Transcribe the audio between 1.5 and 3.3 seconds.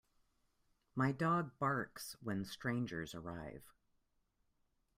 barks when strangers